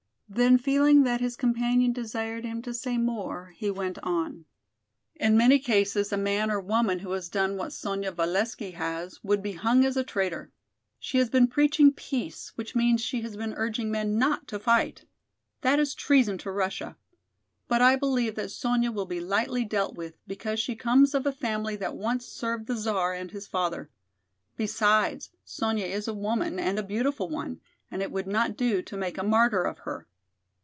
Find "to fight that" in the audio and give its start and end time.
14.47-15.79